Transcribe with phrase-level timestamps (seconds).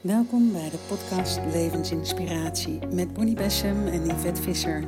[0.00, 4.84] Welkom bij de podcast Levensinspiratie met Bonnie Bessem en Yvette Visser.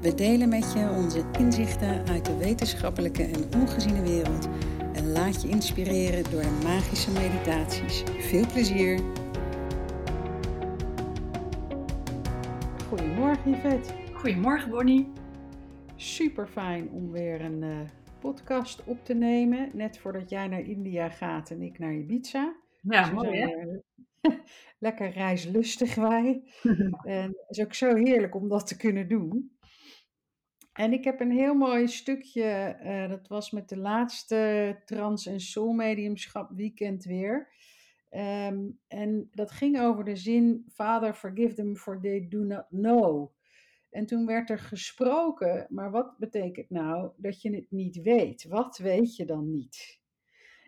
[0.00, 4.48] We delen met je onze inzichten uit de wetenschappelijke en ongeziene wereld
[4.92, 8.02] en laat je inspireren door de magische meditaties.
[8.18, 9.00] Veel plezier!
[12.88, 13.92] Goedemorgen Yvette.
[14.12, 15.12] Goedemorgen Bonnie.
[15.96, 17.80] Super fijn om weer een uh,
[18.20, 19.70] podcast op te nemen.
[19.72, 22.54] Net voordat jij naar India gaat en ik naar Ibiza.
[22.82, 23.80] Ja, dus mooi hè?
[24.78, 26.42] lekker reislustig wij.
[27.02, 29.56] en het is ook zo heerlijk om dat te kunnen doen.
[30.72, 35.40] En ik heb een heel mooi stukje, uh, dat was met de laatste Trans- en
[35.40, 37.52] Soul Mediumschap weekend weer.
[38.10, 43.32] Um, en dat ging over de zin: Father, forgive them for they do not know.
[43.90, 48.44] En toen werd er gesproken, maar wat betekent nou dat je het niet weet?
[48.44, 50.00] Wat weet je dan niet?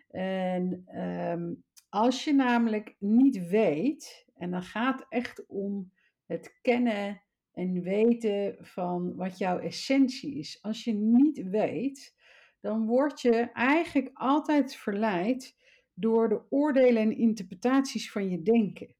[0.09, 1.63] En um,
[1.95, 5.91] als je namelijk niet weet, en dan gaat het echt om
[6.25, 7.21] het kennen
[7.51, 10.61] en weten van wat jouw essentie is.
[10.61, 12.15] Als je niet weet,
[12.59, 15.55] dan word je eigenlijk altijd verleid
[15.93, 18.95] door de oordelen en interpretaties van je denken.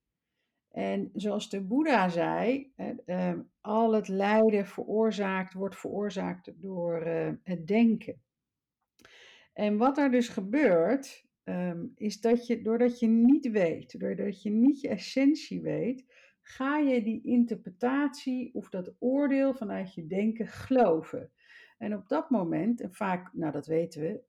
[0.72, 2.72] En zoals de Boeddha zei,
[3.06, 8.22] eh, al het lijden veroorzaakt, wordt veroorzaakt door eh, het denken.
[9.54, 14.50] En wat er dus gebeurt, um, is dat je, doordat je niet weet, doordat je
[14.50, 16.06] niet je essentie weet,
[16.42, 21.32] ga je die interpretatie of dat oordeel vanuit je denken geloven.
[21.78, 24.24] En op dat moment, en vaak, nou dat weten we,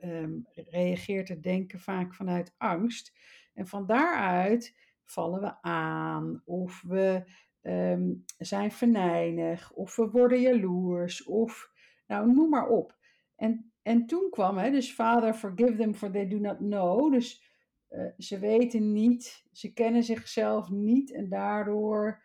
[0.00, 3.12] um, reageert het denken vaak vanuit angst.
[3.54, 7.22] En van daaruit vallen we aan, of we
[7.62, 11.70] um, zijn venijnig, of we worden jaloers, of
[12.06, 12.96] nou noem maar op.
[13.36, 17.12] En en toen kwam, hè, dus Father, forgive them for they do not know.
[17.12, 17.42] Dus
[17.90, 22.22] uh, ze weten niet, ze kennen zichzelf niet en daardoor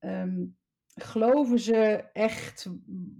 [0.00, 0.58] um,
[0.94, 2.70] geloven ze echt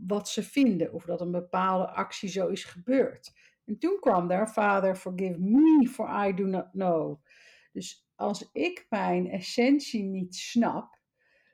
[0.07, 3.33] wat ze vinden of dat een bepaalde actie zo is gebeurd.
[3.65, 7.25] En toen kwam daar, Father, forgive me for I do not know.
[7.73, 10.99] Dus als ik mijn essentie niet snap,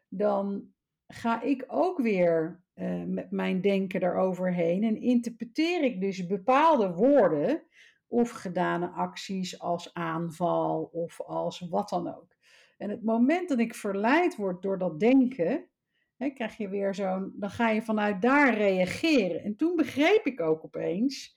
[0.08, 0.72] dan
[1.06, 7.62] ga ik ook weer uh, met mijn denken eroverheen en interpreteer ik dus bepaalde woorden
[8.06, 12.36] of gedane acties als aanval of als wat dan ook.
[12.76, 15.68] En het moment dat ik verleid word door dat denken,
[16.16, 19.42] hè, krijg je weer zo'n, dan ga je vanuit daar reageren.
[19.42, 21.36] En toen begreep ik ook opeens,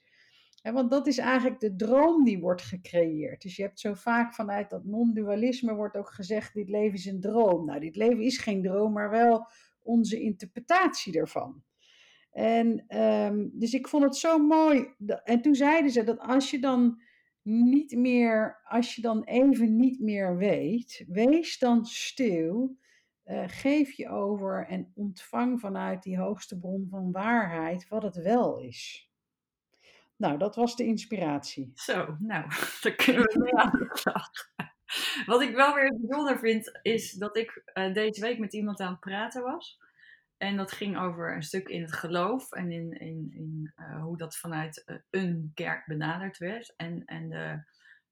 [0.62, 3.42] want dat is eigenlijk de droom die wordt gecreëerd.
[3.42, 7.20] Dus je hebt zo vaak vanuit dat non-dualisme wordt ook gezegd, dit leven is een
[7.20, 7.64] droom.
[7.66, 9.46] Nou, dit leven is geen droom, maar wel
[9.82, 11.62] onze interpretatie ervan.
[12.30, 14.94] En um, dus ik vond het zo mooi.
[15.24, 17.00] En toen zeiden ze dat als je dan
[17.42, 22.76] niet meer, als je dan even niet meer weet, wees dan stil.
[23.24, 28.60] Uh, geef je over en ontvang vanuit die hoogste bron van waarheid wat het wel
[28.60, 29.10] is.
[30.16, 31.70] Nou, dat was de inspiratie.
[31.74, 32.44] Zo, nou,
[32.82, 34.30] daar kunnen we mee aan de slag.
[35.26, 38.90] Wat ik wel weer bijzonder vind, is dat ik uh, deze week met iemand aan
[38.90, 39.80] het praten was.
[40.36, 44.16] En dat ging over een stuk in het geloof en in, in, in uh, hoe
[44.16, 46.74] dat vanuit uh, een kerk benaderd werd.
[46.76, 47.30] En, en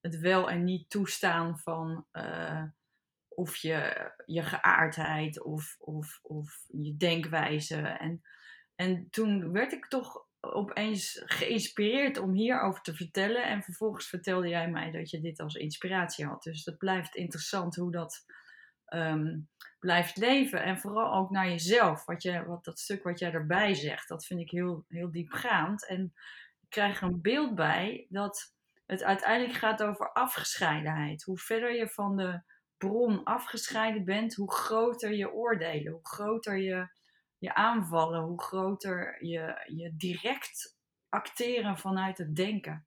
[0.00, 2.06] het wel en niet toestaan van
[3.28, 7.76] of je, je geaardheid of, of, of je denkwijze.
[7.76, 8.22] En,
[8.74, 13.44] en toen werd ik toch opeens geïnspireerd om hierover te vertellen.
[13.44, 16.42] En vervolgens vertelde jij mij dat je dit als inspiratie had.
[16.42, 18.24] Dus dat blijft interessant hoe dat
[18.94, 19.48] um,
[19.78, 20.62] blijft leven.
[20.62, 22.04] En vooral ook naar jezelf.
[22.04, 25.86] Wat je, wat, dat stuk wat jij erbij zegt, dat vind ik heel, heel diepgaand.
[25.86, 26.12] En
[26.60, 28.54] ik krijg er een beeld bij dat
[28.86, 31.22] het uiteindelijk gaat over afgescheidenheid.
[31.22, 32.42] Hoe verder je van de
[32.76, 36.88] bron afgescheiden bent, hoe groter je oordelen, hoe groter je
[37.40, 40.78] je aanvallen, hoe groter je, je direct
[41.08, 42.86] acteren vanuit het denken.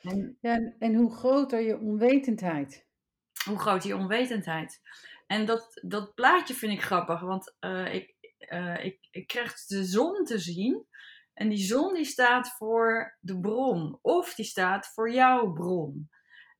[0.00, 2.86] En, ja, en hoe groter je onwetendheid.
[3.44, 4.80] Hoe groter je onwetendheid.
[5.26, 9.84] En dat, dat plaatje vind ik grappig, want uh, ik, uh, ik, ik krijg de
[9.84, 10.86] zon te zien.
[11.34, 16.10] En die zon die staat voor de bron, of die staat voor jouw bron.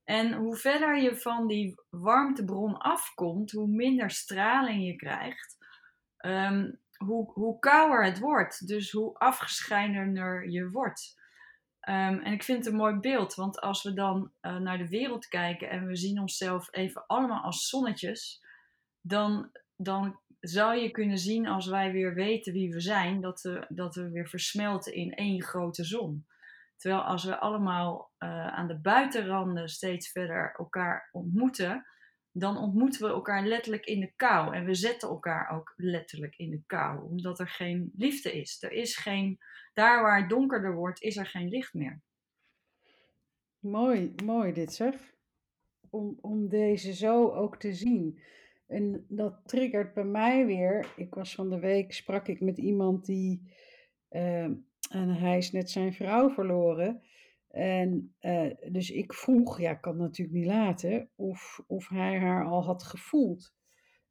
[0.05, 5.57] En hoe verder je van die warmtebron afkomt, hoe minder straling je krijgt.
[6.27, 8.67] Um, hoe, hoe kouder het wordt.
[8.67, 11.19] Dus hoe afgescheidener je wordt.
[11.89, 14.89] Um, en ik vind het een mooi beeld, want als we dan uh, naar de
[14.89, 18.45] wereld kijken en we zien onszelf even allemaal als zonnetjes,
[19.01, 23.65] dan, dan zou je kunnen zien als wij weer weten wie we zijn, dat we,
[23.69, 26.27] dat we weer versmelten in één grote zon.
[26.77, 31.87] Terwijl als we allemaal uh, aan de buitenranden steeds verder elkaar ontmoeten,
[32.33, 34.55] dan ontmoeten we elkaar letterlijk in de kou.
[34.55, 38.63] En we zetten elkaar ook letterlijk in de kou, omdat er geen liefde is.
[38.63, 39.39] Er is geen,
[39.73, 42.03] daar waar het donkerder wordt, is er geen licht meer.
[43.59, 45.15] Mooi, mooi dit zeg.
[45.91, 48.23] Om, om deze zo ook te zien.
[48.67, 50.93] En dat triggert bij mij weer.
[50.97, 53.53] Ik was van de week, sprak ik met iemand die.
[54.11, 54.45] Uh,
[54.91, 57.03] en hij is net zijn vrouw verloren.
[57.51, 62.19] En uh, dus ik vroeg, ja, ik kan het natuurlijk niet laten, of, of hij
[62.19, 63.55] haar al had gevoeld.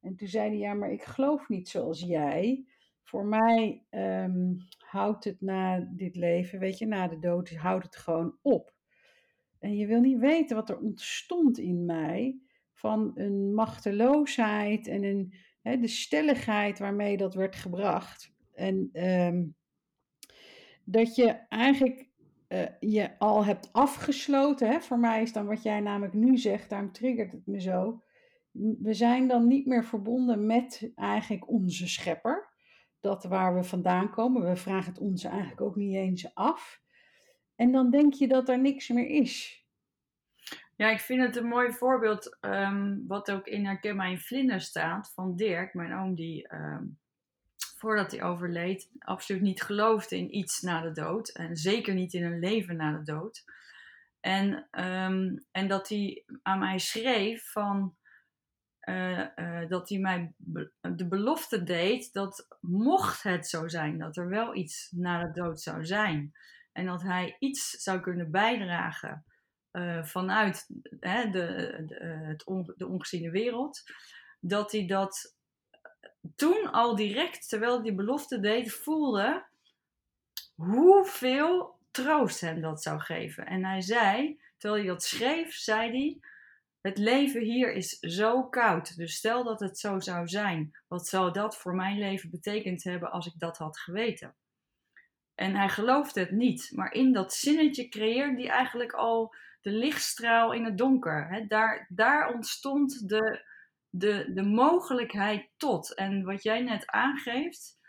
[0.01, 2.65] En toen zei hij, ja, maar ik geloof niet zoals jij.
[3.03, 7.95] Voor mij um, houdt het na dit leven, weet je, na de dood, houdt het
[7.95, 8.73] gewoon op.
[9.59, 12.39] En je wil niet weten wat er ontstond in mij
[12.73, 18.33] van een machteloosheid en een, hè, de stelligheid waarmee dat werd gebracht.
[18.53, 19.55] En um,
[20.83, 22.08] dat je eigenlijk
[22.49, 24.69] uh, je al hebt afgesloten.
[24.69, 24.79] Hè?
[24.81, 28.03] Voor mij is dan wat jij namelijk nu zegt, daarom triggert het me zo.
[28.79, 32.47] We zijn dan niet meer verbonden met eigenlijk onze schepper.
[32.99, 34.43] Dat waar we vandaan komen.
[34.43, 36.81] We vragen het ons eigenlijk ook niet eens af.
[37.55, 39.65] En dan denk je dat er niks meer is.
[40.75, 44.61] Ja, ik vind het een mooi voorbeeld, um, wat ook in Herken mij in Vlinder
[44.61, 46.98] staat, van Dirk, mijn oom, die um,
[47.79, 51.29] voordat hij overleed absoluut niet geloofde in iets na de dood.
[51.29, 53.43] En zeker niet in een leven na de dood.
[54.19, 57.95] En, um, en dat hij aan mij schreef van,
[58.89, 60.33] uh, uh, dat hij mij
[60.81, 65.61] de belofte deed dat mocht het zo zijn, dat er wel iets na de dood
[65.61, 66.31] zou zijn.
[66.71, 69.25] En dat hij iets zou kunnen bijdragen
[69.71, 70.67] uh, vanuit
[70.99, 73.83] hè, de, de, het de ongeziene wereld.
[74.39, 75.37] Dat hij dat
[76.35, 79.45] toen al direct, terwijl die belofte deed, voelde
[80.55, 83.45] hoeveel troost hem dat zou geven.
[83.45, 86.19] En hij zei, terwijl hij dat schreef, zei hij:
[86.81, 88.95] Het leven hier is zo koud.
[88.95, 93.11] Dus stel dat het zo zou zijn, wat zou dat voor mijn leven betekend hebben
[93.11, 94.35] als ik dat had geweten?
[95.35, 100.53] En hij geloofde het niet, maar in dat zinnetje creëerde hij eigenlijk al de lichtstraal
[100.53, 101.45] in het donker.
[101.47, 103.45] daar, daar ontstond de,
[103.89, 105.95] de, de mogelijkheid tot.
[105.95, 107.79] En wat jij net aangeeft,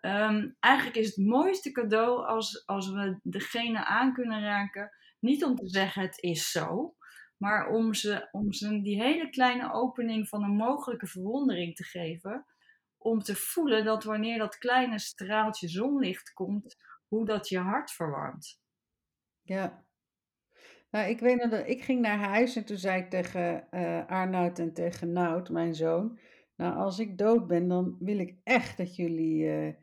[0.00, 4.90] um, eigenlijk is het mooiste cadeau als, als we degene aan kunnen raken.
[5.18, 6.94] Niet om te zeggen het is zo,
[7.36, 12.46] maar om ze, om ze die hele kleine opening van een mogelijke verwondering te geven.
[12.98, 16.76] Om te voelen dat wanneer dat kleine straaltje zonlicht komt,
[17.08, 18.60] hoe dat je hart verwarmt.
[19.42, 19.84] Ja,
[20.90, 24.06] nou, ik weet nog dat ik ging naar huis en toen zei ik tegen uh,
[24.06, 26.18] Arnoud en tegen Nout, mijn zoon,
[26.56, 29.74] nou als ik dood ben, dan wil ik echt dat jullie uh,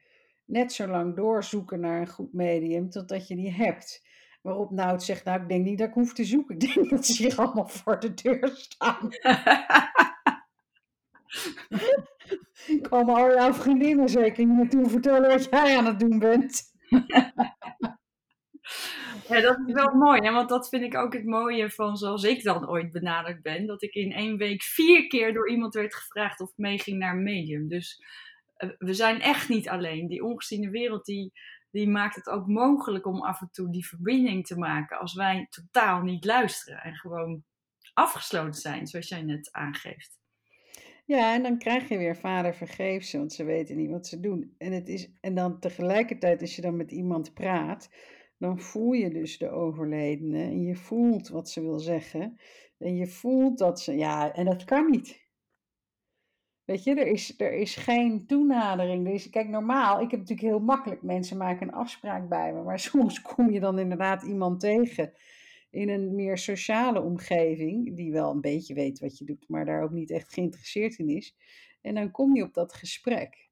[0.45, 4.05] net zo lang doorzoeken naar een goed medium totdat je die hebt.
[4.41, 7.05] Waarop Nout zegt, nou ik denk niet dat ik hoef te zoeken, ik denk dat
[7.05, 9.09] ze hier allemaal voor de deur staan.
[12.89, 16.63] Komen al jouw vriendinnen zeker niet naartoe vertellen wat jij aan het doen bent.
[19.29, 20.31] Ja, dat is wel mooi, hè?
[20.31, 23.65] want dat vind ik ook het mooie van zoals ik dan ooit benaderd ben.
[23.65, 27.15] Dat ik in één week vier keer door iemand werd gevraagd of ik meeging naar
[27.15, 27.67] een medium.
[27.67, 28.03] Dus
[28.57, 30.07] uh, we zijn echt niet alleen.
[30.07, 31.31] Die ongeziene wereld die,
[31.71, 35.47] die maakt het ook mogelijk om af en toe die verbinding te maken als wij
[35.49, 37.43] totaal niet luisteren en gewoon
[37.93, 40.19] afgesloten zijn, zoals jij net aangeeft.
[41.05, 44.19] Ja, en dan krijg je weer vader vergeef ze, want ze weten niet wat ze
[44.19, 44.55] doen.
[44.57, 47.89] En, het is, en dan tegelijkertijd, als je dan met iemand praat,
[48.37, 52.37] dan voel je dus de overledene en je voelt wat ze wil zeggen.
[52.77, 55.25] En je voelt dat ze, ja, en dat kan niet.
[56.63, 59.07] Weet je, er is, er is geen toenadering.
[59.07, 62.63] Er is, kijk, normaal, ik heb natuurlijk heel makkelijk, mensen maken een afspraak bij me,
[62.63, 65.13] maar soms kom je dan inderdaad iemand tegen
[65.69, 69.83] in een meer sociale omgeving, die wel een beetje weet wat je doet, maar daar
[69.83, 71.35] ook niet echt geïnteresseerd in is.
[71.81, 73.46] En dan kom je op dat gesprek.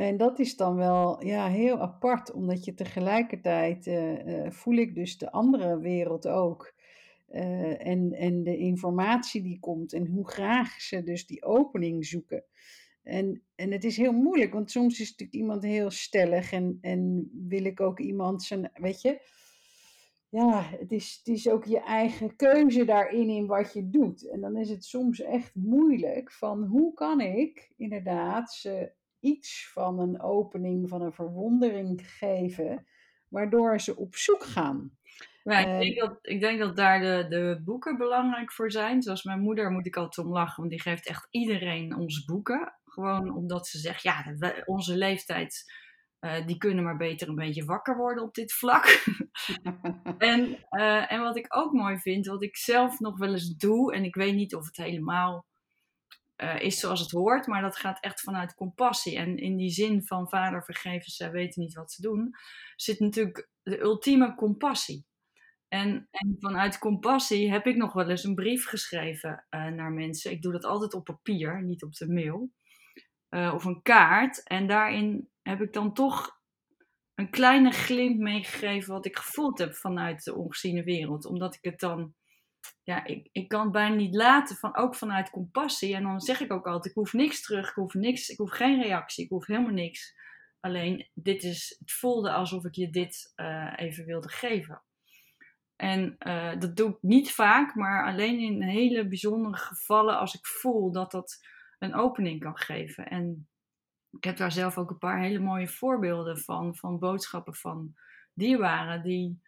[0.00, 4.94] En dat is dan wel ja, heel apart, omdat je tegelijkertijd uh, uh, voel ik
[4.94, 6.74] dus de andere wereld ook.
[7.32, 12.44] Uh, en, en de informatie die komt en hoe graag ze dus die opening zoeken.
[13.02, 17.30] En, en het is heel moeilijk, want soms is natuurlijk iemand heel stellig en, en
[17.48, 19.20] wil ik ook iemand zijn, weet je.
[20.28, 24.28] Ja, het is, het is ook je eigen keuze daarin in wat je doet.
[24.28, 29.98] En dan is het soms echt moeilijk van hoe kan ik inderdaad ze iets van
[29.98, 32.86] een opening, van een verwondering geven,
[33.28, 34.98] waardoor ze op zoek gaan.
[35.44, 39.02] Ja, ik, denk dat, ik denk dat daar de, de boeken belangrijk voor zijn.
[39.02, 42.74] Zoals mijn moeder moet ik altijd om lachen, want die geeft echt iedereen onze boeken.
[42.84, 44.34] Gewoon omdat ze zegt, ja,
[44.64, 45.64] onze leeftijd
[46.20, 48.84] eh, die kunnen maar beter een beetje wakker worden op dit vlak.
[50.18, 53.94] en, eh, en wat ik ook mooi vind, wat ik zelf nog wel eens doe,
[53.94, 55.46] en ik weet niet of het helemaal
[56.42, 59.16] uh, is zoals het hoort, maar dat gaat echt vanuit compassie.
[59.16, 62.34] En in die zin van vader vergeven, zij weten niet wat ze doen,
[62.76, 65.08] zit natuurlijk de ultieme compassie.
[65.68, 70.30] En, en, vanuit compassie heb ik nog wel eens een brief geschreven uh, naar mensen.
[70.30, 72.50] Ik doe dat altijd op papier, niet op de mail.
[73.30, 74.42] Uh, of een kaart.
[74.42, 76.40] En daarin heb ik dan toch
[77.14, 81.24] een kleine glimp meegegeven wat ik gevoeld heb vanuit de ongeziene wereld.
[81.24, 82.14] Omdat ik het dan,
[82.82, 85.94] ja, ik, ik kan het bijna niet laten, van, ook vanuit compassie.
[85.94, 88.50] En dan zeg ik ook altijd, ik hoef niks terug, ik hoef niks, ik hoef
[88.50, 90.18] geen reactie, ik hoef helemaal niks.
[90.60, 94.82] Alleen, dit is, het voelde alsof ik je dit uh, even wilde geven.
[95.76, 100.46] En uh, dat doe ik niet vaak, maar alleen in hele bijzondere gevallen als ik
[100.46, 101.46] voel dat dat
[101.78, 103.08] een opening kan geven.
[103.08, 103.48] En
[104.10, 107.94] ik heb daar zelf ook een paar hele mooie voorbeelden van, van boodschappen van
[108.34, 109.40] dierbaren die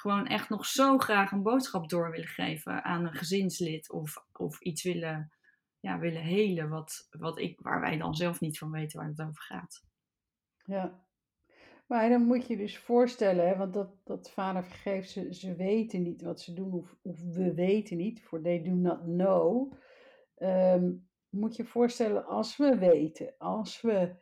[0.00, 4.60] gewoon echt nog zo graag een boodschap door willen geven aan een gezinslid of, of
[4.60, 5.32] iets willen,
[5.80, 9.20] ja, willen helen wat, wat ik, waar wij dan zelf niet van weten waar het
[9.20, 9.84] over gaat.
[10.64, 11.04] Ja,
[11.86, 16.22] maar dan moet je dus voorstellen, want dat, dat vader vergeeft, ze, ze weten niet
[16.22, 19.72] wat ze doen, of, of we weten niet, voor they do not know.
[20.38, 24.14] Um, moet je voorstellen, als we weten, als we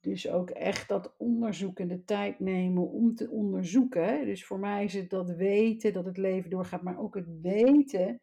[0.00, 4.24] dus ook echt dat onderzoek en de tijd nemen om te onderzoeken.
[4.24, 8.20] Dus voor mij is het dat weten dat het leven doorgaat, maar ook het weten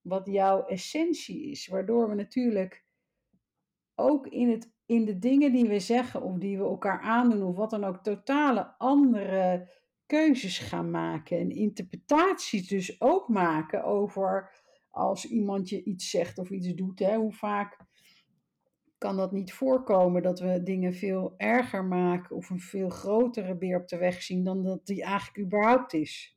[0.00, 1.66] wat jouw essentie is.
[1.66, 2.84] Waardoor we natuurlijk
[3.94, 7.56] ook in, het, in de dingen die we zeggen of die we elkaar aandoen of
[7.56, 9.68] wat dan ook, totale andere
[10.06, 11.38] keuzes gaan maken.
[11.38, 14.50] En interpretaties dus ook maken over
[14.90, 16.98] als iemand je iets zegt of iets doet.
[16.98, 17.78] Hè, hoe vaak
[19.00, 23.80] kan dat niet voorkomen dat we dingen veel erger maken of een veel grotere beer
[23.80, 26.34] op de weg zien dan dat die eigenlijk überhaupt is.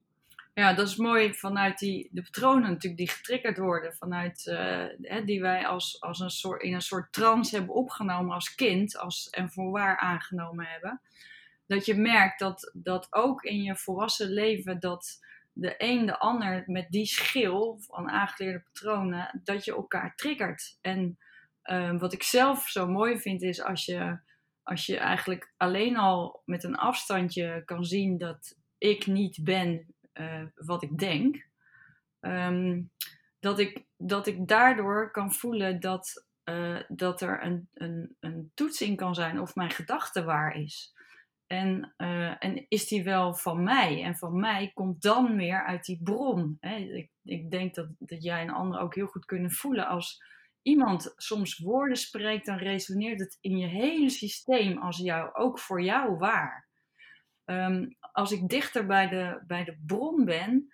[0.54, 4.44] Ja, dat is mooi vanuit die, de patronen natuurlijk die getriggerd worden, vanuit
[5.02, 8.98] hè, die wij als, als een soort, in een soort trance hebben opgenomen als kind
[8.98, 11.02] als, en voorwaar aangenomen hebben.
[11.68, 15.20] Dat je merkt dat, dat ook in je volwassen leven dat
[15.54, 20.78] de een de ander met die schil van aangeleerde patronen, dat je elkaar triggert.
[20.82, 21.18] En
[21.72, 24.20] uh, wat ik zelf zo mooi vind is als je,
[24.64, 30.44] als je eigenlijk alleen al met een afstandje kan zien dat ik niet ben uh,
[30.56, 31.48] wat ik denk.
[32.20, 32.92] Um,
[33.40, 38.98] dat, ik, dat ik daardoor kan voelen dat, uh, dat er een, een, een toetsing
[38.98, 40.94] kan zijn of mijn gedachte waar is.
[41.48, 44.04] En, uh, en is die wel van mij?
[44.04, 46.58] En van mij komt dan weer uit die bron.
[46.60, 46.76] Hè?
[46.76, 49.88] Ik, ik denk dat, dat jij en anderen ook heel goed kunnen voelen.
[49.88, 50.24] Als
[50.64, 55.82] iemand soms woorden spreekt, dan resoneert het in je hele systeem als jou, ook voor
[55.82, 56.68] jou waar.
[57.46, 60.74] Um, als ik dichter bij de, bij de bron ben,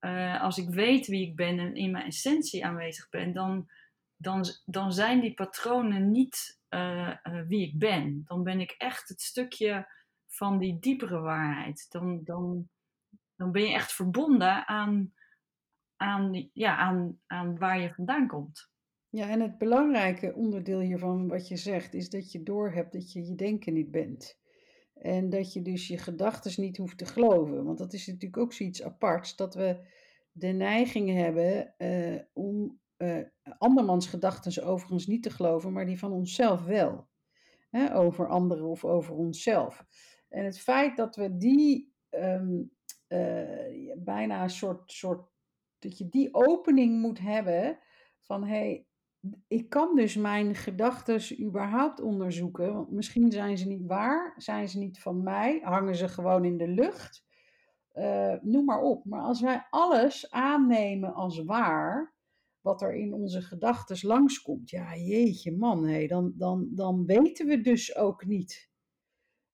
[0.00, 3.70] uh, als ik weet wie ik ben en in mijn essentie aanwezig ben, dan,
[4.16, 8.22] dan, dan zijn die patronen niet uh, uh, wie ik ben.
[8.24, 9.88] Dan ben ik echt het stukje
[10.26, 11.86] van die diepere waarheid.
[11.90, 12.68] Dan, dan,
[13.36, 15.14] dan ben je echt verbonden aan,
[15.96, 18.71] aan, ja, aan, aan waar je vandaan komt.
[19.12, 23.24] Ja, en het belangrijke onderdeel hiervan, wat je zegt, is dat je doorhebt dat je
[23.24, 24.38] je denken niet bent.
[24.94, 27.64] En dat je dus je gedachten niet hoeft te geloven.
[27.64, 29.80] Want dat is natuurlijk ook zoiets aparts, dat we
[30.32, 33.18] de neiging hebben uh, om uh,
[33.58, 37.08] andermans gedachten overigens niet te geloven, maar die van onszelf wel.
[37.70, 39.84] Hè, over anderen of over onszelf.
[40.28, 42.70] En het feit dat we die um,
[43.08, 45.28] uh, bijna een soort, soort,
[45.78, 47.78] dat je die opening moet hebben
[48.18, 48.86] van hé, hey,
[49.48, 52.72] ik kan dus mijn gedachten überhaupt onderzoeken.
[52.72, 56.58] Want misschien zijn ze niet waar, zijn ze niet van mij, hangen ze gewoon in
[56.58, 57.24] de lucht.
[57.94, 59.04] Uh, noem maar op.
[59.04, 62.14] Maar als wij alles aannemen als waar,
[62.60, 67.60] wat er in onze gedachten langskomt, ja jeetje man, hey, dan, dan, dan weten we
[67.60, 68.70] dus ook niet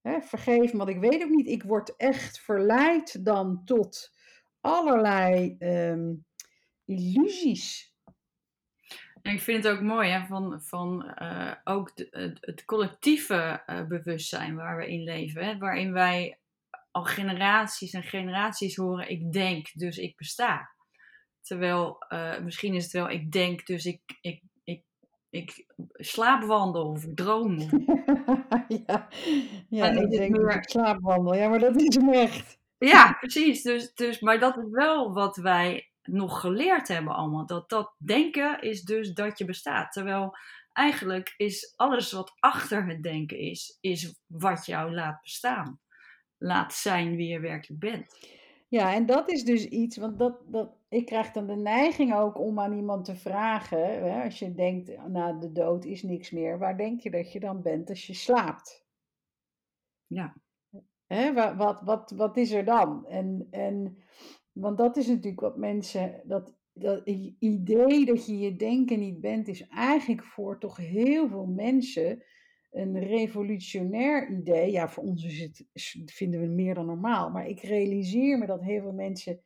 [0.01, 1.47] Hè, vergeef me, want ik weet ook niet.
[1.47, 4.13] Ik word echt verleid dan tot
[4.61, 6.25] allerlei um,
[6.85, 7.97] illusies.
[9.29, 13.87] En ik vind het ook mooi hè, van, van uh, ook de, het, collectieve uh,
[13.87, 15.45] bewustzijn waar we in leven.
[15.45, 16.39] Hè, waarin wij
[16.91, 20.71] al generaties en generaties horen: ik denk, dus ik besta.
[21.43, 24.83] Terwijl uh, misschien is het wel: ik denk, dus ik, ik, ik
[25.31, 27.59] ik slaapwandel of droom.
[28.87, 29.09] ja,
[29.69, 30.57] ja ik denk meer...
[30.57, 31.35] ik slaapwandel.
[31.35, 32.59] Ja, maar dat is hem echt.
[32.79, 33.63] Ja, precies.
[33.63, 37.47] Dus, dus, maar dat is wel wat wij nog geleerd hebben allemaal.
[37.47, 39.93] Dat dat denken is dus dat je bestaat.
[39.93, 40.37] Terwijl
[40.73, 45.81] eigenlijk is alles wat achter het denken is, is wat jou laat bestaan.
[46.39, 48.37] Laat zijn wie je werkelijk bent.
[48.69, 52.39] Ja, en dat is dus iets, want dat, dat, ik krijg dan de neiging ook
[52.39, 53.79] om aan iemand te vragen,
[54.11, 57.41] hè, als je denkt, na de dood is niks meer, waar denk je dat je
[57.41, 58.85] dan bent als je slaapt?
[60.07, 60.35] Ja.
[61.07, 63.07] Hè, wat, wat, wat, wat is er dan?
[63.07, 63.99] En, en,
[64.61, 67.07] want dat is natuurlijk wat mensen, dat, dat
[67.39, 72.23] idee dat je je denken niet bent, is eigenlijk voor toch heel veel mensen
[72.71, 74.71] een revolutionair idee.
[74.71, 75.65] Ja, voor ons is het,
[76.13, 77.31] vinden we het meer dan normaal.
[77.31, 79.41] Maar ik realiseer me dat heel veel mensen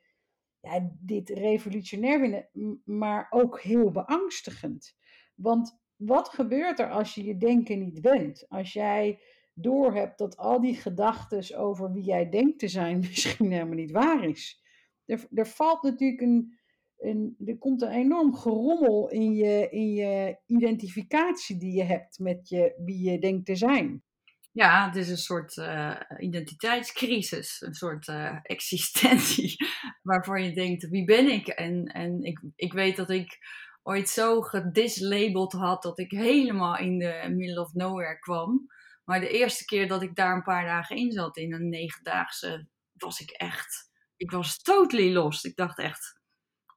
[0.61, 2.49] ja, dit revolutionair vinden,
[2.85, 4.97] maar ook heel beangstigend.
[5.35, 8.49] Want wat gebeurt er als je je denken niet bent?
[8.49, 9.21] Als jij
[9.55, 14.25] doorhebt dat al die gedachten over wie jij denkt te zijn misschien helemaal niet waar
[14.25, 14.62] is.
[15.05, 16.59] Er, er valt natuurlijk een,
[16.99, 22.49] een, er komt een enorm gerommel in je, in je identificatie die je hebt met
[22.49, 24.03] je, wie je denkt te zijn.
[24.53, 29.57] Ja, het is een soort uh, identiteitscrisis, een soort uh, existentie,
[30.03, 31.47] waarvan je denkt, wie ben ik?
[31.49, 33.39] En, en ik, ik weet dat ik
[33.83, 38.67] ooit zo gedislabeld had dat ik helemaal in de middle of nowhere kwam.
[39.05, 42.67] Maar de eerste keer dat ik daar een paar dagen in zat, in een negendaagse,
[42.93, 43.91] was ik echt,
[44.23, 45.45] ik was totally lost.
[45.45, 46.21] Ik dacht echt,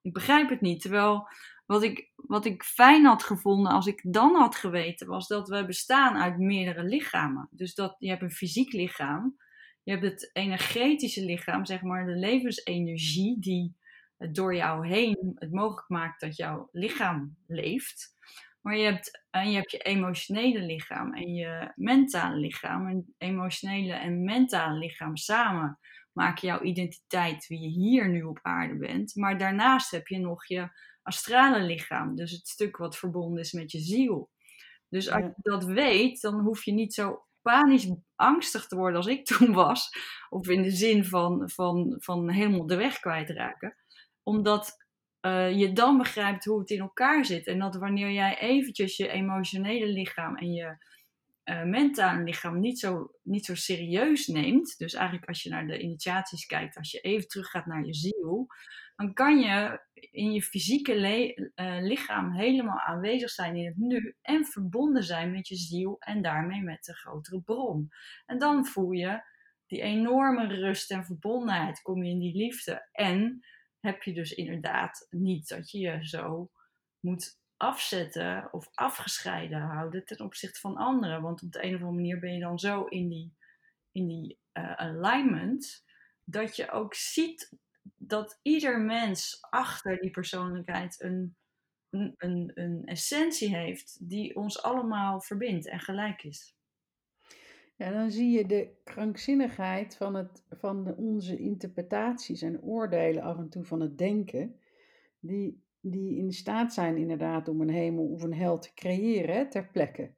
[0.01, 0.81] ik begrijp het niet.
[0.81, 1.27] Terwijl
[1.65, 5.65] wat ik, wat ik fijn had gevonden als ik dan had geweten, was dat we
[5.65, 7.47] bestaan uit meerdere lichamen.
[7.51, 9.37] Dus dat je hebt een fysiek lichaam,
[9.83, 13.75] je hebt het energetische lichaam, zeg maar de levensenergie die
[14.31, 18.13] door jou heen het mogelijk maakt dat jouw lichaam leeft.
[18.61, 22.87] Maar je hebt, en je hebt je emotionele lichaam en je mentale lichaam.
[22.87, 25.79] En emotionele en mentale lichaam samen
[26.15, 29.15] maken jouw identiteit wie je hier nu op aarde bent.
[29.15, 30.69] Maar daarnaast heb je nog je
[31.01, 32.15] astrale lichaam.
[32.15, 34.29] Dus het stuk wat verbonden is met je ziel.
[34.89, 39.07] Dus als je dat weet, dan hoef je niet zo panisch angstig te worden als
[39.07, 39.89] ik toen was.
[40.29, 43.75] Of in de zin van, van, van helemaal de weg kwijtraken.
[44.23, 44.85] Omdat
[45.21, 47.47] uh, je dan begrijpt hoe het in elkaar zit.
[47.47, 50.77] En dat wanneer jij eventjes je emotionele lichaam en je
[51.45, 54.77] uh, mentale lichaam niet zo, niet zo serieus neemt.
[54.77, 58.47] Dus eigenlijk als je naar de initiaties kijkt, als je even teruggaat naar je ziel,
[58.95, 59.79] dan kan je
[60.11, 60.95] in je fysieke
[61.55, 66.21] uh, lichaam helemaal aanwezig zijn in het nu en verbonden zijn met je ziel en
[66.21, 67.89] daarmee met de grotere bron.
[68.25, 69.21] En dan voel je
[69.67, 72.87] die enorme rust en verbondenheid, kom je in die liefde.
[72.91, 73.45] En
[73.79, 76.51] heb je dus inderdaad niet dat je je zo
[76.99, 81.21] moet afzetten of afgescheiden houden ten opzichte van anderen.
[81.21, 83.33] Want op de een of andere manier ben je dan zo in die,
[83.91, 85.85] in die uh, alignment
[86.23, 87.53] dat je ook ziet
[87.95, 91.35] dat ieder mens achter die persoonlijkheid een,
[91.89, 96.55] een, een, een essentie heeft die ons allemaal verbindt en gelijk is.
[97.77, 103.49] Ja, dan zie je de krankzinnigheid van, het, van onze interpretaties en oordelen af en
[103.49, 104.59] toe van het denken,
[105.19, 109.69] die, die in staat zijn inderdaad om een hemel of een hel te creëren ter
[109.69, 110.13] plekke.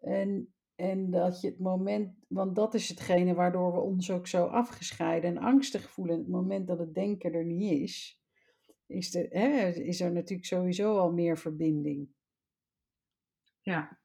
[0.00, 4.44] En, en dat je het moment, want dat is hetgene waardoor we ons ook zo
[4.44, 6.18] afgescheiden en angstig voelen.
[6.18, 8.22] Het moment dat het denken er niet is,
[8.86, 12.08] is, de, hè, is er natuurlijk sowieso al meer verbinding.
[13.60, 13.98] Ja.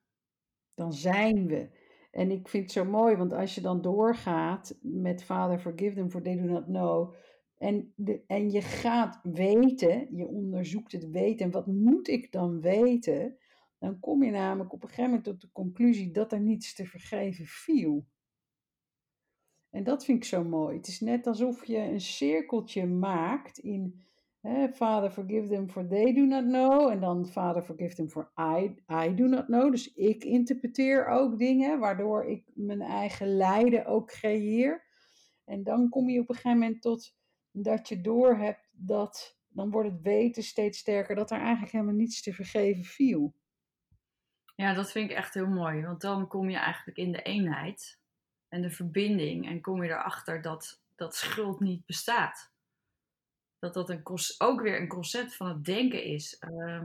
[0.73, 1.79] Dan zijn we.
[2.11, 6.09] En ik vind het zo mooi, want als je dan doorgaat met Father, forgive them
[6.09, 7.15] for they do not know.
[7.61, 11.45] En, de, en je gaat weten, je onderzoekt het weten.
[11.45, 13.37] En wat moet ik dan weten?
[13.79, 16.85] Dan kom je namelijk op een gegeven moment tot de conclusie dat er niets te
[16.85, 18.05] vergeven viel.
[19.69, 20.77] En dat vind ik zo mooi.
[20.77, 24.01] Het is net alsof je een cirkeltje maakt in
[24.73, 26.89] Father, forgive them for they do not know.
[26.89, 29.71] En dan Father, forgive them for I, I do not know.
[29.71, 34.85] Dus ik interpreteer ook dingen, waardoor ik mijn eigen lijden ook creëer.
[35.45, 37.19] En dan kom je op een gegeven moment tot
[37.51, 41.93] dat je door hebt dat, dan wordt het weten steeds sterker, dat er eigenlijk helemaal
[41.93, 43.33] niets te vergeven viel.
[44.55, 45.81] Ja, dat vind ik echt heel mooi.
[45.81, 47.99] Want dan kom je eigenlijk in de eenheid
[48.47, 49.47] en de verbinding.
[49.47, 52.51] En kom je erachter dat, dat schuld niet bestaat
[53.61, 54.03] dat dat een,
[54.37, 56.41] ook weer een concept van het denken is.
[56.49, 56.81] Uh,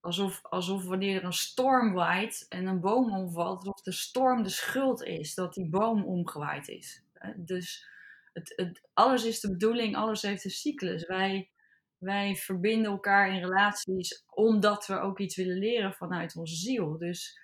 [0.00, 4.48] alsof, alsof wanneer er een storm waait en een boom omvalt, alsof de storm de
[4.48, 7.02] schuld is dat die boom omgewaaid is.
[7.22, 7.88] Uh, dus
[8.32, 11.06] het, het, alles is de bedoeling, alles heeft een cyclus.
[11.06, 11.50] Wij,
[11.98, 16.98] wij verbinden elkaar in relaties omdat we ook iets willen leren vanuit onze ziel.
[16.98, 17.38] Dus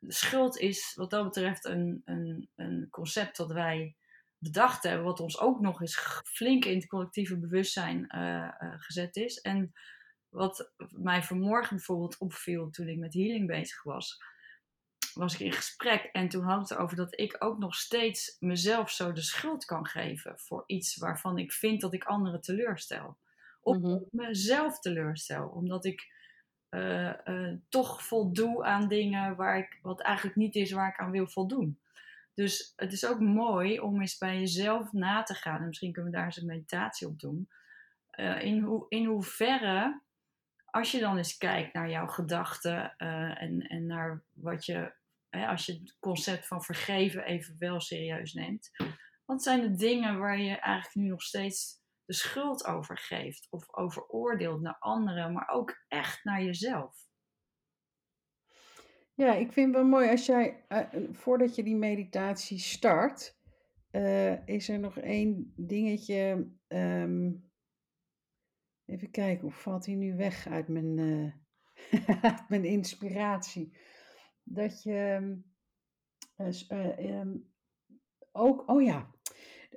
[0.00, 3.96] schuld is wat dat betreft een, een, een concept dat wij
[4.38, 9.16] bedacht hebben, wat ons ook nog eens flink in het collectieve bewustzijn uh, uh, gezet
[9.16, 9.40] is.
[9.40, 9.72] En
[10.28, 14.22] wat mij vanmorgen bijvoorbeeld opviel toen ik met healing bezig was,
[15.14, 18.90] was ik in gesprek en toen had het erover dat ik ook nog steeds mezelf
[18.90, 23.16] zo de schuld kan geven voor iets waarvan ik vind dat ik anderen teleurstel.
[23.60, 24.04] Of mm -hmm.
[24.10, 26.10] mezelf teleurstel, omdat ik
[26.70, 31.10] uh, uh, toch voldoe aan dingen waar ik, wat eigenlijk niet is waar ik aan
[31.10, 31.78] wil voldoen.
[32.34, 35.60] Dus het is ook mooi om eens bij jezelf na te gaan.
[35.60, 37.48] En misschien kunnen we daar eens een meditatie op doen.
[38.16, 40.00] Uh, in, ho in hoeverre,
[40.64, 44.92] als je dan eens kijkt naar jouw gedachten en, en naar wat je,
[45.32, 48.70] als je het concept van vergeven even wel serieus neemt.
[49.24, 53.74] Wat zijn de dingen waar je eigenlijk nu nog steeds de schuld over geeft of
[53.74, 57.10] over oordeelt naar anderen, maar ook echt naar jezelf.
[59.14, 63.38] Ja, ik vind het wel mooi als jij, uh, voordat je die meditatie start,
[63.90, 66.50] uh, is er nog één dingetje.
[66.68, 67.50] Um,
[68.84, 71.32] even kijken, hoe valt hij nu weg uit mijn, uh,
[72.30, 73.76] uit mijn inspiratie?
[74.42, 75.34] Dat je
[76.98, 77.50] um,
[78.32, 79.10] ook, oh ja,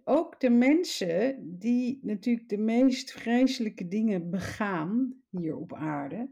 [0.03, 6.29] ook de mensen die natuurlijk de meest vreselijke dingen begaan hier op aarde,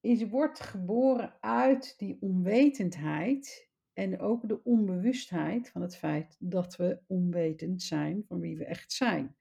[0.00, 7.00] is, wordt geboren uit die onwetendheid en ook de onbewustheid van het feit dat we
[7.06, 9.36] onwetend zijn van wie we echt zijn.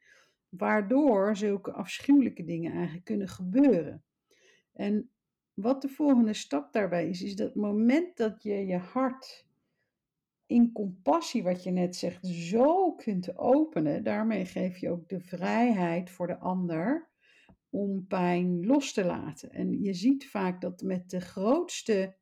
[0.49, 4.03] Waardoor zulke afschuwelijke dingen eigenlijk kunnen gebeuren.
[4.73, 5.11] En
[5.53, 9.45] wat de volgende stap daarbij is, is dat moment dat je je hart
[10.45, 16.09] in compassie, wat je net zegt, zo kunt openen, daarmee geef je ook de vrijheid
[16.09, 17.09] voor de ander
[17.69, 19.51] om pijn los te laten.
[19.51, 22.15] En je ziet vaak dat met de grootste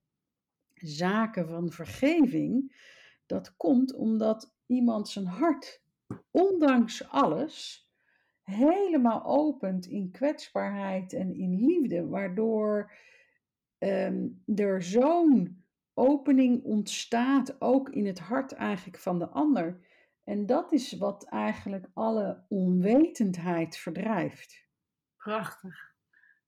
[0.73, 2.75] zaken van vergeving,
[3.25, 5.81] dat komt omdat iemand zijn hart,
[6.31, 7.87] ondanks alles,
[8.43, 12.91] helemaal opent in kwetsbaarheid en in liefde, waardoor
[13.79, 15.63] um, er zo'n
[15.93, 19.79] opening ontstaat ook in het hart eigenlijk van de ander.
[20.23, 24.67] En dat is wat eigenlijk alle onwetendheid verdrijft.
[25.17, 25.89] Prachtig.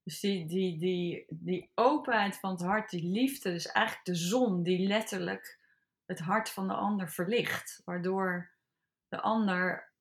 [0.03, 4.63] Dus die, die, die, die openheid van het hart, die liefde, dus eigenlijk de zon
[4.63, 5.59] die letterlijk
[6.05, 7.81] het hart van de ander verlicht.
[7.85, 8.51] Waardoor
[9.07, 9.91] de ander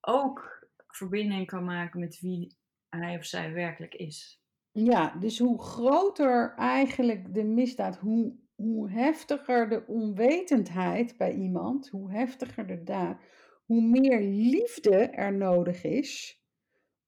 [0.00, 2.56] ook verbinding kan maken met wie
[2.88, 4.40] hij of zij werkelijk is.
[4.78, 12.12] Ja, dus hoe groter eigenlijk de misdaad, hoe hoe heftiger de onwetendheid bij iemand, hoe
[12.12, 13.20] heftiger de daad,
[13.64, 16.42] hoe meer liefde er nodig is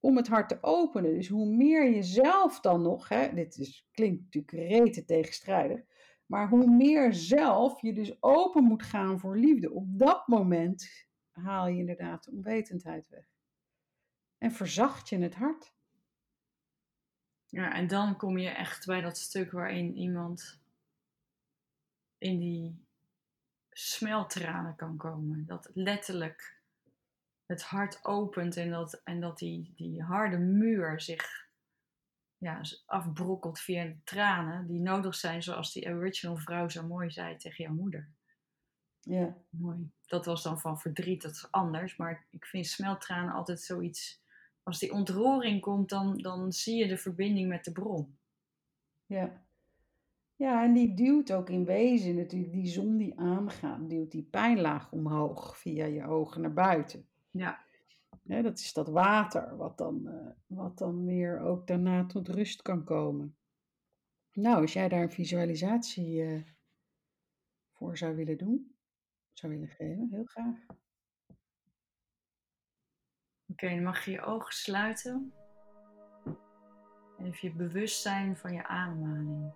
[0.01, 1.15] om het hart te openen.
[1.15, 5.81] Dus hoe meer je zelf dan nog, hè, dit is, klinkt natuurlijk rete tegenstrijdig,
[6.27, 11.69] maar hoe meer zelf je dus open moet gaan voor liefde, op dat moment haal
[11.69, 13.27] je inderdaad de onwetendheid weg.
[14.39, 15.77] En verzacht je het hart.
[17.51, 20.61] Ja, en dan kom je echt bij dat stuk waarin iemand
[22.19, 22.87] in die
[23.71, 25.47] smeltranen kan komen.
[25.47, 26.61] Dat letterlijk
[27.47, 31.47] het hart opent en dat, en dat die, die harde muur zich
[32.39, 37.37] ja, afbrokkelt via de tranen die nodig zijn, zoals die original vrouw zo mooi zei
[37.37, 38.11] tegen jouw moeder.
[39.01, 39.37] Ja.
[39.51, 39.91] Mooi.
[40.07, 41.97] Dat was dan van verdriet, dat is anders.
[41.97, 44.23] Maar ik vind smeltranen altijd zoiets.
[44.69, 48.19] Als die ontroering komt, dan, dan zie je de verbinding met de bron.
[49.07, 49.43] Ja.
[50.37, 54.93] Ja, en die duwt ook in wezen natuurlijk, die zon die aangaat, duwt die pijnlaag
[54.93, 57.09] omhoog via je ogen naar buiten.
[57.31, 57.65] Ja.
[58.23, 62.63] ja dat is dat water wat dan, uh, wat dan weer ook daarna tot rust
[62.63, 63.37] kan komen.
[64.33, 66.43] Nou, als jij daar een visualisatie uh,
[67.73, 68.75] voor zou willen doen,
[69.33, 70.67] zou willen geven, heel graag.
[73.61, 75.33] Oké, dan mag je je ogen sluiten.
[77.19, 79.53] Even je bewustzijn van je ademhaling.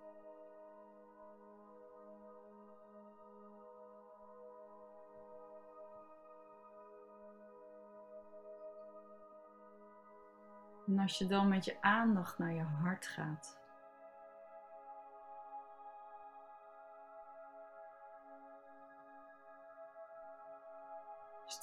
[10.87, 13.62] En als je dan met je aandacht naar je hart gaat.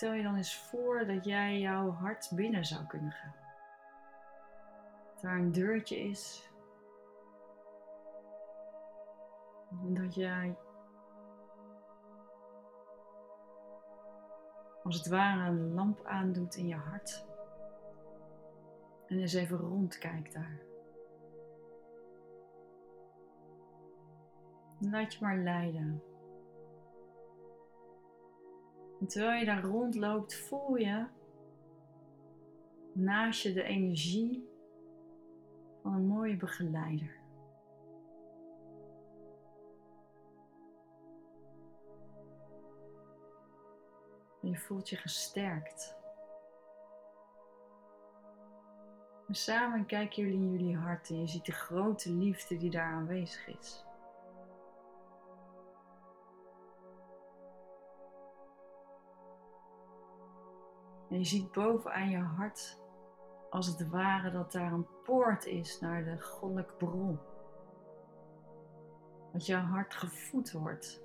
[0.01, 3.35] Stel je dan eens voor dat jij jouw hart binnen zou kunnen gaan.
[5.13, 6.51] Dat daar een deurtje is.
[9.71, 10.57] En dat jij
[14.83, 17.27] als het ware een lamp aandoet in je hart.
[19.07, 20.61] En eens even rondkijk daar.
[24.79, 26.10] Laat je maar leiden.
[29.01, 31.07] En terwijl je daar rondloopt, voel je
[32.93, 34.49] naast je de energie
[35.83, 37.21] van een mooie begeleider.
[44.51, 45.97] je voelt je gesterkt.
[49.29, 52.93] En samen kijken jullie in jullie hart en je ziet de grote liefde die daar
[52.93, 53.85] aanwezig is.
[61.11, 62.81] En je ziet bovenaan je hart,
[63.51, 67.19] als het ware, dat daar een poort is naar de goddelijke bron.
[69.33, 71.03] Dat jouw hart gevoed wordt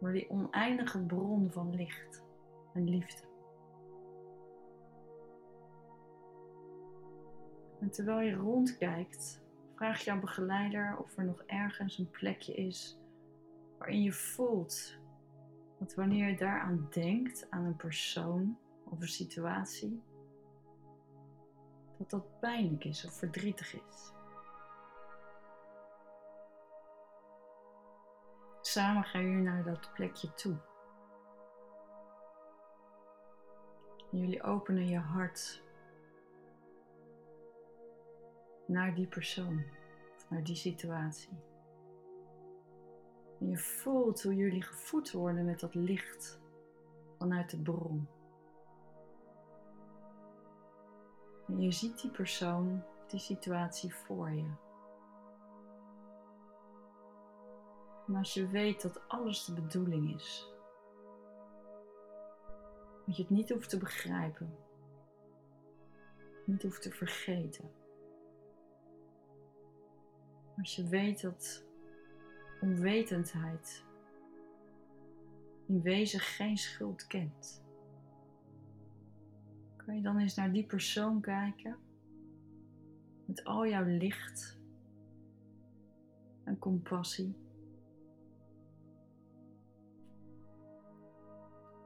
[0.00, 2.24] door die oneindige bron van licht
[2.72, 3.28] en liefde.
[7.80, 9.42] En terwijl je rondkijkt,
[9.74, 12.98] vraag jouw begeleider of er nog ergens een plekje is
[13.78, 14.98] waarin je voelt
[15.78, 18.58] dat wanneer je daaraan denkt, aan een persoon
[18.90, 20.02] of een situatie,
[21.98, 24.12] dat dat pijnlijk is of verdrietig is.
[28.60, 30.56] Samen gaan jullie naar dat plekje toe.
[34.12, 35.62] En jullie openen je hart
[38.66, 39.64] naar die persoon,
[40.28, 41.38] naar die situatie.
[43.40, 46.40] En je voelt hoe jullie gevoed worden met dat licht
[47.18, 48.08] vanuit de bron.
[51.50, 54.50] En je ziet die persoon, die situatie voor je.
[58.06, 60.54] En als je weet dat alles de bedoeling is,
[63.06, 64.56] dat je het niet hoeft te begrijpen,
[66.46, 67.70] niet hoeft te vergeten.
[70.56, 71.64] Als je weet dat
[72.60, 73.84] onwetendheid
[75.66, 77.64] in wezen geen schuld kent,
[79.84, 81.76] kan je dan eens naar die persoon kijken
[83.24, 84.58] met al jouw licht
[86.44, 87.36] en compassie.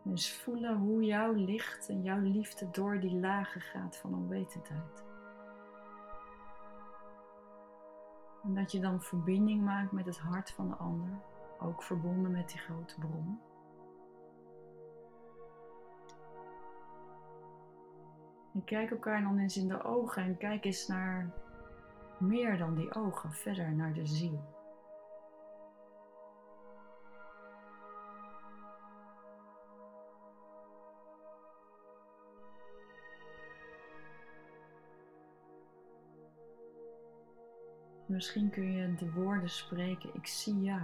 [0.04, 5.04] En eens voelen hoe jouw licht en jouw liefde door die lagen gaat van onwetendheid.
[8.42, 11.20] En dat je dan verbinding maakt met het hart van de ander,
[11.58, 13.40] ook verbonden met die grote bron.
[18.54, 21.30] En kijk elkaar dan eens in de ogen en kijk eens naar
[22.18, 24.52] meer dan die ogen, verder naar de ziel.
[38.06, 40.82] Misschien kun je de woorden spreken, ik zie jou.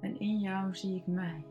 [0.00, 1.44] En in jou zie ik mij.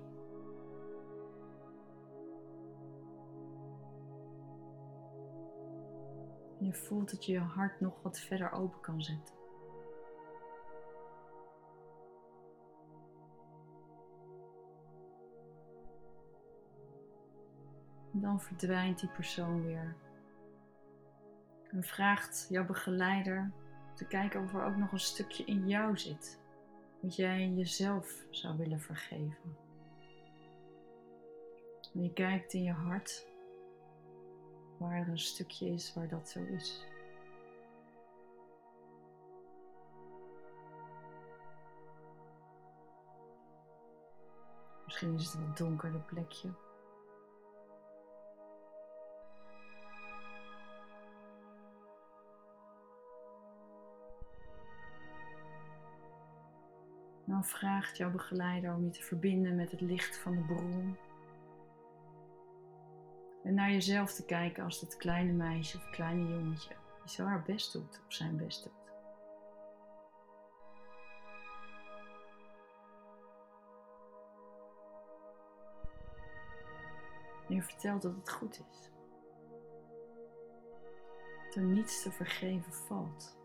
[6.61, 9.39] Je voelt dat je je hart nog wat verder open kan zetten.
[18.13, 19.95] dan verdwijnt die persoon weer
[21.69, 23.51] en vraagt jouw begeleider
[23.95, 26.39] te kijken of er ook nog een stukje in jou zit.
[26.99, 29.57] Wat jij jezelf zou willen vergeven.
[31.93, 33.27] En je kijkt in je hart
[34.81, 36.85] waar er een stukje is waar dat zo is.
[44.85, 46.49] Misschien is het een wat donkerder plekje.
[57.25, 60.97] Dan vraagt jouw begeleider om je te verbinden met het licht van de bron.
[63.43, 67.41] En naar jezelf te kijken als dat kleine meisje of kleine jongetje die zo haar
[67.41, 68.79] best doet of zijn best doet.
[77.47, 78.89] En je vertelt dat het goed is.
[81.45, 83.40] Dat er niets te vergeven valt.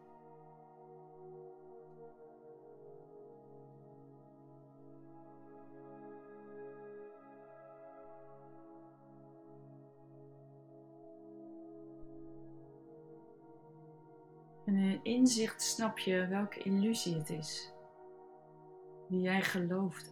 [14.76, 17.72] Eh, inzicht snap je welke illusie het is
[19.08, 20.10] die jij geloofde,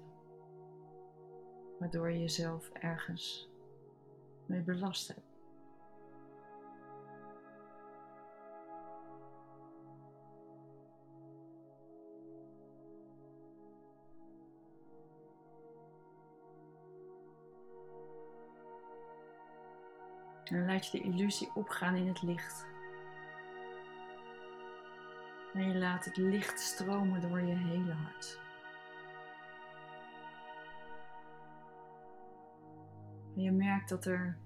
[1.79, 3.51] waardoor je jezelf ergens
[4.47, 5.33] mee belast hebt.
[20.45, 22.74] En laat je de illusie opgaan in het licht.
[25.75, 28.39] En laat het licht stromen door je hele hart.
[33.37, 34.37] En je merkt dat er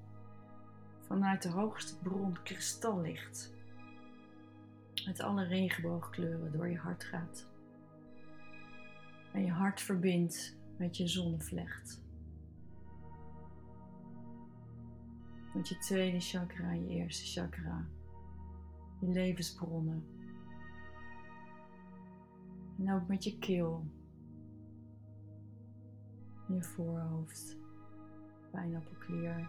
[1.00, 3.52] vanuit de hoogste bron kristallicht
[5.06, 7.46] met alle regenboogkleuren door je hart gaat.
[9.32, 12.00] En je hart verbindt met je zonnevlecht.
[15.54, 17.86] Met je tweede chakra, je eerste chakra,
[19.00, 20.17] je levensbronnen.
[22.78, 23.84] En ook met je keel,
[26.48, 27.56] je voorhoofd,
[28.50, 29.48] pijnappelklier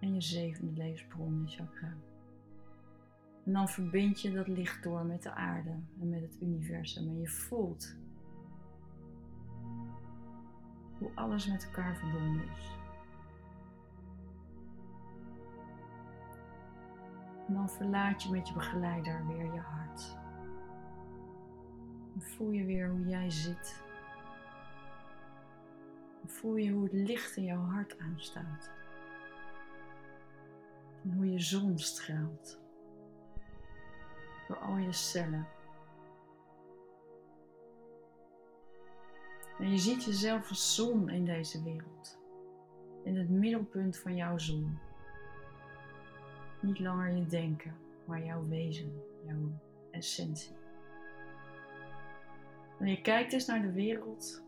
[0.00, 1.94] en je zevende levensbron, chakra.
[3.44, 7.08] En dan verbind je dat licht door met de aarde en met het universum.
[7.08, 7.96] En je voelt
[10.98, 12.74] hoe alles met elkaar verbonden is.
[17.48, 20.25] En dan verlaat je met je begeleider weer je hart.
[22.18, 23.82] Voel je weer hoe jij zit.
[26.26, 28.70] Voel je hoe het licht in jouw hart aanstaat.
[31.02, 32.58] En hoe je zon straalt.
[34.48, 35.46] Door al je cellen.
[39.58, 42.18] En je ziet jezelf als zon in deze wereld.
[43.04, 44.78] In het middelpunt van jouw zon.
[46.60, 49.50] Niet langer je denken, maar jouw wezen, jouw
[49.90, 50.65] essentie.
[52.78, 54.44] En je kijkt eens naar de wereld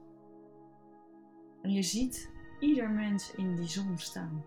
[1.62, 4.44] en je ziet ieder mens in die zon staan.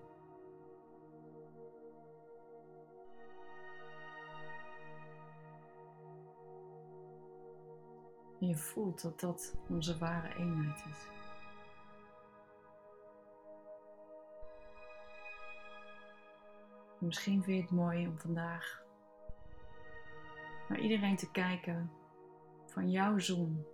[8.40, 11.10] En je voelt dat dat onze ware eenheid is.
[17.00, 18.84] Misschien vind je het mooi om vandaag
[20.70, 21.92] naar iedereen te kijken
[22.72, 23.66] van jouw zon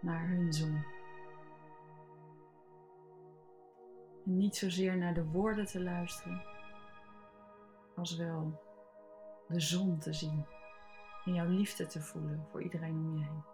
[0.00, 0.84] naar hun zon.
[4.24, 6.42] En niet zozeer naar de woorden te luisteren,
[7.96, 8.60] als wel
[9.48, 10.46] de zon te zien
[11.24, 13.44] en jouw liefde te voelen voor iedereen om je heen.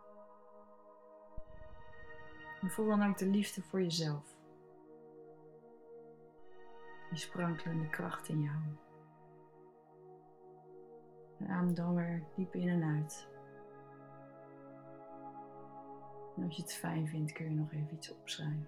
[2.61, 4.37] En voel dan ook de liefde voor jezelf.
[7.09, 8.59] Die sprankelende kracht in jou.
[11.39, 13.32] En adem dan weer diep in en uit.
[16.37, 18.67] En als je het fijn vindt, kun je nog even iets opschrijven.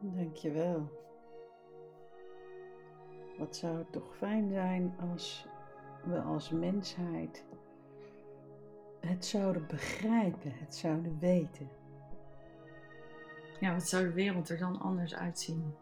[0.00, 1.02] Dankjewel.
[3.38, 5.46] Wat zou het toch fijn zijn als
[6.04, 7.44] we als mensheid
[9.00, 11.68] het zouden begrijpen, het zouden weten.
[13.60, 15.74] Ja, wat zou de wereld er dan anders uitzien?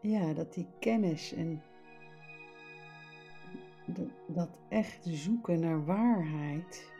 [0.00, 1.62] Ja, dat die kennis en
[4.26, 6.92] dat echt zoeken naar waarheid,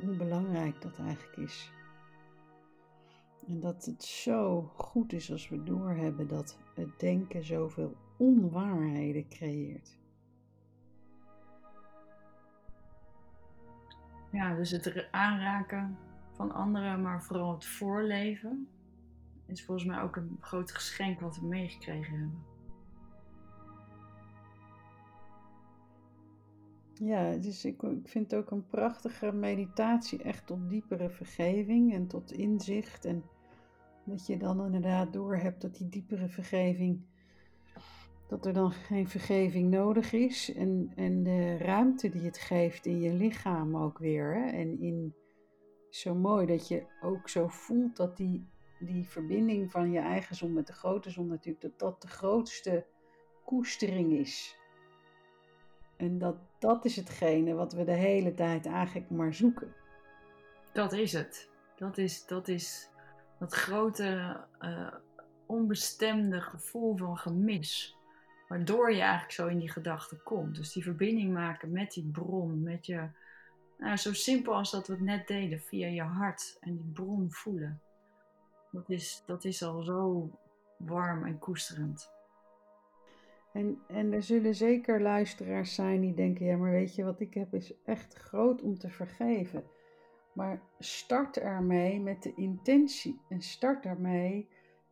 [0.00, 1.72] hoe, belangrijk dat eigenlijk is.
[3.46, 9.98] En dat het zo goed is als we doorhebben dat het denken zoveel onwaarheden creëert.
[14.32, 15.98] Ja, dus het aanraken
[16.32, 18.68] van anderen, maar vooral het voorleven,
[19.46, 22.47] is volgens mij ook een groot geschenk wat we meegekregen hebben.
[26.98, 32.06] Ja, dus ik, ik vind het ook een prachtige meditatie, echt tot diepere vergeving en
[32.06, 33.04] tot inzicht.
[33.04, 33.24] En
[34.04, 37.00] dat je dan inderdaad doorhebt dat die diepere vergeving
[38.28, 40.54] dat er dan geen vergeving nodig is.
[40.54, 44.34] En, en de ruimte die het geeft in je lichaam ook weer.
[44.34, 44.50] Hè?
[44.50, 45.14] En in,
[45.90, 48.46] zo mooi dat je ook zo voelt dat die,
[48.78, 52.86] die verbinding van je eigen zon met de grote zon natuurlijk, dat dat de grootste
[53.44, 54.57] koestering is.
[55.98, 59.74] En dat, dat is hetgene wat we de hele tijd eigenlijk maar zoeken.
[60.72, 61.48] Dat is het.
[61.76, 62.88] Dat is dat, is
[63.38, 64.92] dat grote, uh,
[65.46, 67.96] onbestemde gevoel van gemis.
[68.48, 70.56] Waardoor je eigenlijk zo in die gedachten komt.
[70.56, 73.08] Dus die verbinding maken met die bron, met je.
[73.78, 77.26] Nou, zo simpel als dat we het net deden, via je hart en die bron
[77.30, 77.80] voelen.
[78.70, 80.30] Dat is, dat is al zo
[80.76, 82.10] warm en koesterend.
[83.58, 87.34] En, en er zullen zeker luisteraars zijn die denken: ja, maar weet je wat ik
[87.34, 89.64] heb, is echt groot om te vergeven.
[90.34, 94.48] Maar start ermee met de intentie en start ermee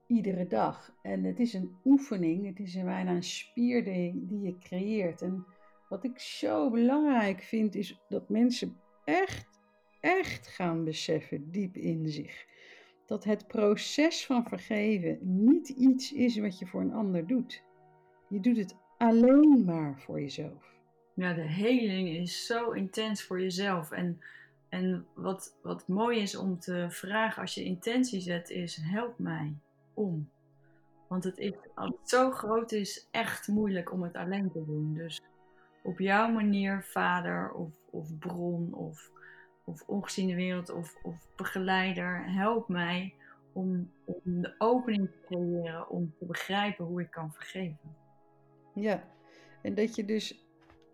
[0.07, 0.93] iedere dag.
[1.03, 5.23] En het is een oefening, het is een bijna een spier die, je creëert.
[5.23, 5.47] En
[5.89, 9.61] wat ik zo belangrijk vind, is dat mensen echt,
[10.01, 12.47] echt gaan beseffen, diep in zich,
[13.07, 17.65] dat het proces van vergeven niet iets is wat je voor een ander doet.
[18.29, 20.75] Je doet het alleen maar voor jezelf.
[21.15, 23.91] Ja, de heling is zo intens voor jezelf.
[23.91, 24.21] En,
[24.69, 29.55] en wat, wat mooi is om te vragen als je intentie zet, is help mij
[29.95, 30.29] om.
[31.09, 34.95] Want het is, als zo groot is, echt moeilijk om het alleen te doen.
[34.95, 35.23] Dus
[35.83, 39.11] op jouw manier, vader of, of bron of,
[39.65, 43.15] of ongeziene wereld of, of begeleider, help mij
[43.53, 48.05] om, om de opening te creëren om te begrijpen hoe ik kan vergeven.
[48.81, 49.05] Ja,
[49.63, 50.47] en dat je dus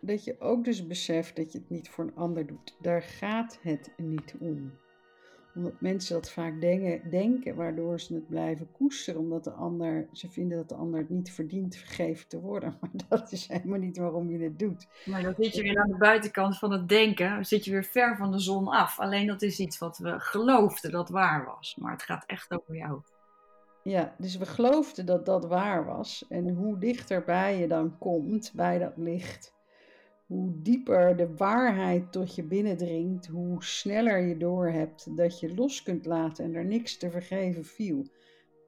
[0.05, 2.75] dat je ook dus beseft dat je het niet voor een ander doet.
[2.81, 4.81] Daar gaat het niet om.
[5.55, 9.19] Omdat mensen dat vaak denken, denken waardoor ze het blijven koesteren.
[9.19, 12.77] Omdat de ander, ze vinden dat de ander het niet verdient vergeven te worden.
[12.81, 14.87] Maar dat is helemaal niet waarom je het doet.
[15.05, 17.29] Maar dan zit je weer aan de buitenkant van het denken.
[17.29, 18.99] Dan zit je weer ver van de zon af.
[18.99, 21.75] Alleen dat is iets wat we geloofden dat waar was.
[21.79, 23.01] Maar het gaat echt over jou.
[23.83, 26.25] Ja, dus we geloofden dat dat waar was.
[26.29, 29.53] En hoe dichterbij je dan komt bij dat licht,
[30.25, 36.05] hoe dieper de waarheid tot je binnendringt, hoe sneller je doorhebt dat je los kunt
[36.05, 38.05] laten en er niks te vergeven viel.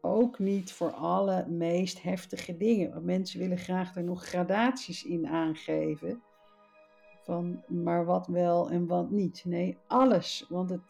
[0.02, 2.92] Ook niet voor alle meest heftige dingen.
[2.92, 6.22] Want mensen willen graag er nog gradaties in aangeven.
[7.24, 9.44] Van maar wat wel en wat niet.
[9.46, 10.46] Nee, alles.
[10.50, 10.82] Want, het,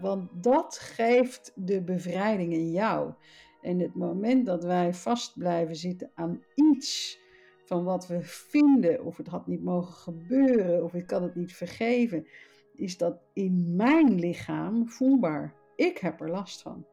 [0.00, 3.12] want dat geeft de bevrijding in jou.
[3.60, 7.18] En het moment dat wij vast blijven zitten aan iets
[7.64, 11.54] van wat we vinden, of het had niet mogen gebeuren, of ik kan het niet
[11.56, 12.26] vergeven,
[12.74, 15.54] is dat in mijn lichaam voelbaar.
[15.76, 16.86] Ik heb er last van.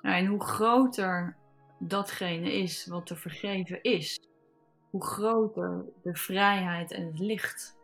[0.00, 1.36] en hoe groter
[1.78, 4.20] datgene is wat te vergeven is,
[4.90, 7.78] hoe groter de vrijheid en het licht.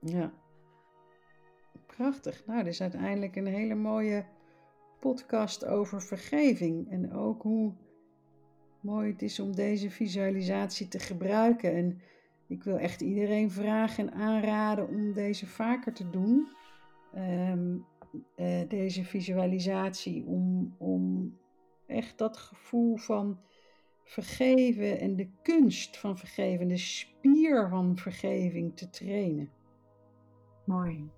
[0.00, 0.43] Ja.
[1.96, 2.46] Prachtig.
[2.46, 4.24] Nou, dit is uiteindelijk een hele mooie
[5.00, 6.90] podcast over vergeving.
[6.90, 7.72] En ook hoe
[8.80, 11.74] mooi het is om deze visualisatie te gebruiken.
[11.74, 12.00] En
[12.46, 16.48] ik wil echt iedereen vragen en aanraden om deze vaker te doen.
[17.12, 17.76] Ehm,
[18.36, 21.34] eh, deze visualisatie, om, om
[21.86, 23.38] echt dat gevoel van
[24.04, 29.50] vergeven en de kunst van vergeven, de spier van vergeving te trainen.
[30.64, 31.10] Mooi.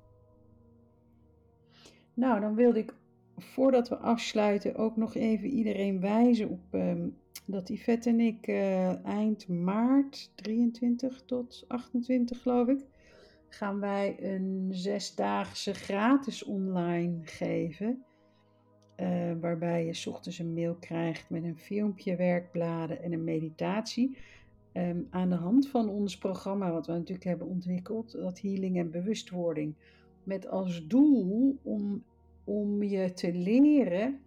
[2.16, 2.94] Nou, dan wilde ik
[3.36, 7.08] voordat we afsluiten ook nog even iedereen wijzen op ehm,
[7.44, 12.84] dat Yvette en ik uh, eind maart 23 tot 28 geloof ik,
[13.48, 18.04] gaan wij een zesdaagse gratis online geven.
[19.00, 24.16] Uh, waarbij je s ochtends een mail krijgt met een filmpje, werkbladen en een meditatie.
[24.72, 28.90] Um, aan de hand van ons programma, wat we natuurlijk hebben ontwikkeld, dat healing en
[28.90, 29.74] bewustwording.
[30.26, 32.04] Met als doel om
[32.46, 34.20] om je te leren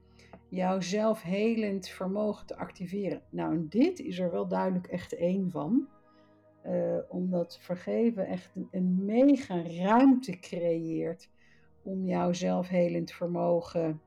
[0.50, 3.22] jouw zelfhelend vermogen te activeren.
[3.30, 5.88] Nou, dit is er wel duidelijk echt één van.
[6.66, 11.30] Uh, omdat vergeven echt een, mega ruimte creëert
[11.84, 14.02] om jouw zelfhelend vermogen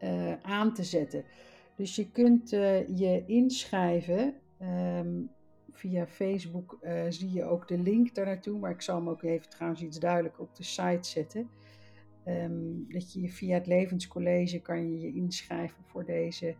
[0.00, 1.24] uh, aan te zetten.
[1.76, 4.34] Dus je kunt uh, je inschrijven.
[4.62, 5.30] Um,
[5.78, 8.58] via Facebook zie je ook de link daar naartoe.
[8.58, 11.50] Maar ik zal hem ook even trouwens iets duidelijker op de site zetten.
[12.26, 16.54] Um, dat je via het Levenscollege kan je je inschrijven voor deze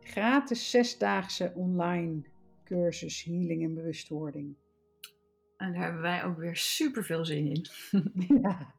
[0.00, 2.22] gratis zesdaagse online
[2.64, 4.56] cursus Healing en Bewustwording.
[5.56, 7.66] En daar hebben wij ook weer super veel zin in.
[8.42, 8.74] ja,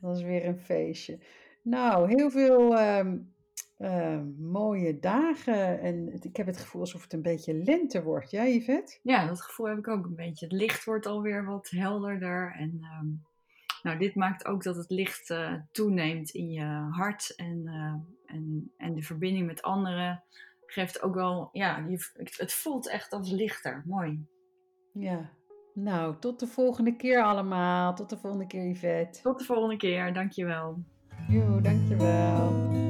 [0.00, 1.18] dat is weer een feestje.
[1.62, 3.33] Nou, heel veel um,
[3.78, 5.80] uh, mooie dagen.
[5.80, 8.30] En het, ik heb het gevoel alsof het een beetje lente wordt.
[8.30, 8.98] Jij, ja, Yvette?
[9.02, 10.46] Ja, dat gevoel heb ik ook een beetje.
[10.46, 12.54] Het licht wordt alweer wat helderder.
[12.58, 13.24] En um,
[13.82, 18.72] nou, dit maakt ook dat het licht uh, toeneemt in je hart en, uh, en,
[18.76, 20.22] en de verbinding met anderen
[20.66, 23.82] geeft ook wel, ja, je, het voelt echt als lichter.
[23.86, 24.26] Mooi.
[24.92, 25.30] Ja,
[25.74, 27.94] nou, tot de volgende keer allemaal.
[27.94, 29.20] Tot de volgende keer, Yvette.
[29.22, 30.84] Tot de volgende keer, dankjewel.
[31.28, 32.82] Jo, dankjewel.